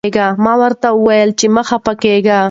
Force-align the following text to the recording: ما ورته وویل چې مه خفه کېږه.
ما 0.43 0.53
ورته 0.61 0.87
وویل 0.93 1.29
چې 1.39 1.45
مه 1.55 1.63
خفه 1.69 1.93
کېږه. 2.03 2.37